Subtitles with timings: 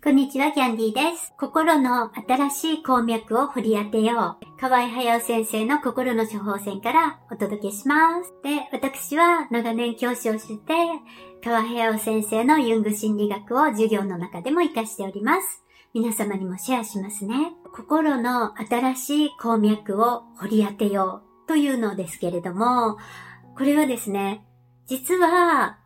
[0.00, 1.34] こんにちは、キャンディーです。
[1.36, 4.60] 心の新しい鉱脈を掘り当てよう。
[4.60, 8.32] 河合隼先生の心の処方箋からお届けします。
[8.44, 10.72] で、私は長年教師をして、
[11.42, 15.64] 河合隼先生のユング心理学を授業の中でも活かしております。
[15.92, 17.52] 皆様にもシェアしますね。
[17.74, 22.98] 心の新しい鉱脈を掘り当てようというのですけれども、
[23.56, 24.44] これはですね、
[24.86, 25.78] 実は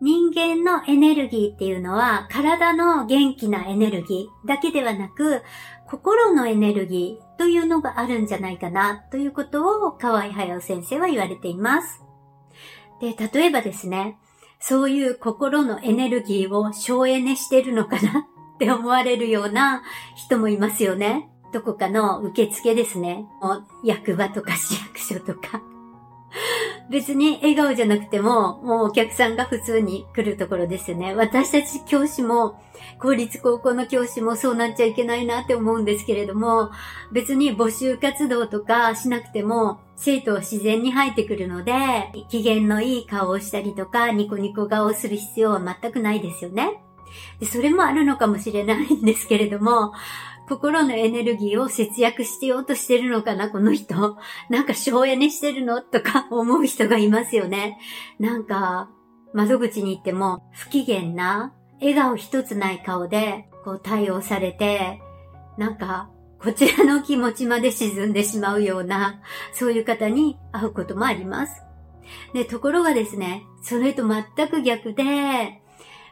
[0.00, 5.42] 人間のエネルギーっていうのは体の元気なエネルギーだけではなく
[5.86, 12.02] 心のエネルギーというのがあるんじゃないかなということを河合隼先生は言われています。
[13.00, 14.16] で、例えばですね、
[14.60, 19.82] そういう心のエネルギーを省エネしてるのかなって思われるような
[20.16, 21.28] 人もいますよね。
[21.52, 23.26] どこかの受付ですね。
[23.84, 25.62] 役場とか市役所とか。
[26.90, 31.14] 別に笑顔じゃなくても、もうお客さんが普通に来るところですよね。
[31.14, 32.60] 私たち教師も、
[32.98, 36.70] 公立高校の教師もそうなっちゃいけないなって思うんですけれども、
[37.12, 41.72] 別に募集活動とかしなくても、生徒は自然に入ってくるので、
[42.28, 46.82] 機嫌のいい顔をしたりとか、ニコニコ顔をする必要は全くないですよね。
[47.38, 49.92] でそれもあるのかもしれないんですけれども、
[50.50, 54.18] 心のエネルギーを節約してようとしてるのかな、この人。
[54.50, 57.78] なんか省エネしてるのとか 思う人がいますよね。
[58.18, 58.90] なんか、
[59.32, 65.00] 窓口に行っても不機嫌な、笑顔一つない顔で、こう対応されて、
[65.56, 66.10] なんか、
[66.42, 69.20] こちらの気持ちまで沈んでしまうような、
[69.52, 71.62] そういう方に会うこともあります。
[72.34, 75.62] で、ところがですね、それと全く逆で、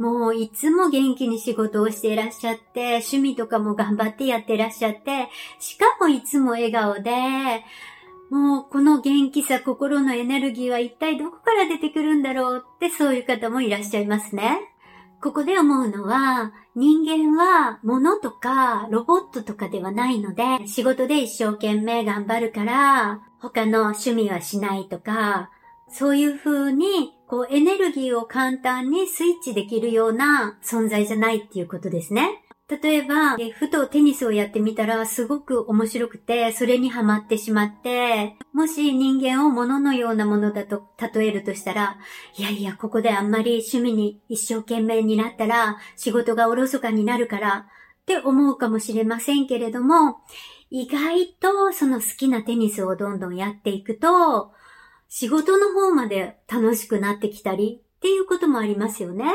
[0.00, 7.12] もういつも元気に仕事をしていらっしゃって、趣味とかも頑張ってやってらっしゃって、しかもいつも笑顔で、
[8.30, 14.72] もうこの元気さ、心のエネルギーは一体どこから出てくるんだろうってそういう方もいらっしゃいますね。
[15.20, 25.50] ここで思うのは、人間は物とかロボットとかではないので、仕事で一生懸命頑張るから、他の趣味はしないとか、
[25.92, 32.44] そういう風に、こう、エネルギーを簡単にスイッチできるような存在じゃないっていうことですね。
[32.82, 41.96] 例えば、ふとテニスをやってみたらすごく面白くて、それにハマってしまって、もし人間を物のようなものだと例えるとしたら、
[42.36, 47.66] いやいや、ここであんまり趣味に一生懸命になったら仕事がおろそかになるから
[48.02, 50.18] って思うかもしれませんけれども、
[50.70, 54.52] 意外とその好きなテニスをどんどんやっていくと、
[55.10, 59.26] 仕事の方まで楽しくなってきたりっていうこともありますよね。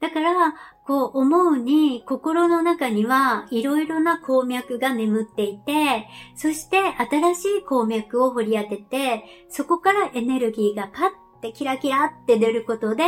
[0.00, 0.54] だから、
[0.86, 6.78] こう思うに心の中にはいろいろな鉱脈が眠っていて、そして
[7.10, 11.10] 新しい鉱脈を掘り当てて、そこからエネルギーがパッ
[11.42, 13.04] てキラキラって出ることで、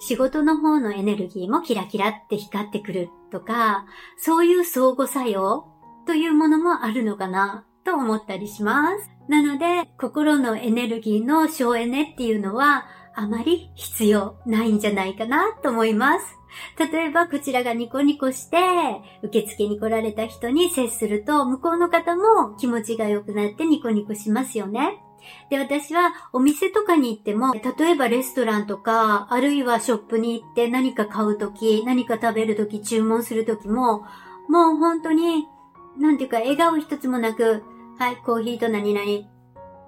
[0.00, 3.86] 仕事の方のエネルギーもキラキラって光ってくるとか、
[4.18, 5.66] そういう相互作用
[6.06, 9.11] というものもあるのかなと思ったりします。
[9.32, 12.84] なので、心のエネルギーの省エネっていうのは、
[13.14, 16.36] あまり必要ないんじゃないかなと思います。
[16.78, 18.58] 例えば、こちらがニコニコして、
[19.22, 25.02] 受付に来られた人に接すると、向こうの方も気持ちが良くなってニコニコしますよね。
[25.48, 34.04] で、私はお店とかに行っても、例えばレストランとか、あるいはショップに行って何か買うとき、何か食べるとき、注文するときも、
[34.50, 35.48] もう本当に、
[35.98, 37.62] なんていうか笑顔一つもなく、
[38.02, 39.28] はい、コーヒーと何々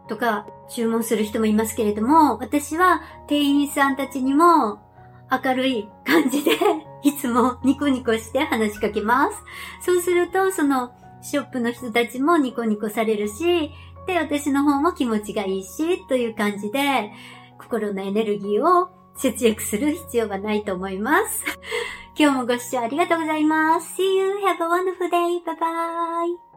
[0.08, 4.78] とか注文する人もいますけれども、私は店員さんたちにも
[5.32, 6.52] 明るい感じで
[7.02, 9.42] いつもニコニコして話しかけます。
[9.80, 10.92] そうすると、その
[11.22, 13.72] ショップの人たちもニコニコされるし、
[14.06, 17.10] で、私の方も気持ちがいいし、という感じで、
[17.58, 21.44] 心のエネルギーを節約する必要はないと思います。
[22.16, 24.00] 今日もご視聴ありがとうございます。
[24.00, 26.53] See you, have a wonderful day, bye bye!